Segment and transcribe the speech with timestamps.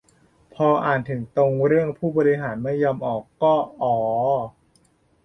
[0.55, 4.33] พออ่านถึงตรงเรื่องผู้บริหารไม่ยอมออกก็ อ่อออ